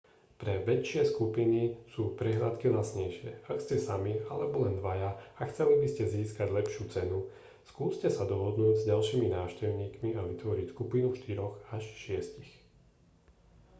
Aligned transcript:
pre 0.41 0.53
väčšie 0.69 1.01
skupiny 1.13 1.61
sú 1.93 2.03
prehliadky 2.19 2.67
lacnejšie 2.77 3.31
ak 3.51 3.57
ste 3.65 3.75
sami 3.87 4.13
alebo 4.33 4.57
len 4.65 4.75
dvaja 4.81 5.11
a 5.39 5.45
chceli 5.49 5.73
by 5.81 5.85
ste 5.89 6.09
získať 6.15 6.47
lepšiu 6.59 6.83
cenu 6.95 7.19
skúste 7.69 8.09
sa 8.17 8.23
dohodnúť 8.33 8.75
s 8.81 8.87
ďalšími 8.91 9.27
návštevníkmi 9.37 10.09
a 10.19 10.25
vytvoriť 10.31 10.67
skupinu 10.73 11.09
štyroch 11.19 11.53
až 11.75 11.83
šiestich 12.03 12.49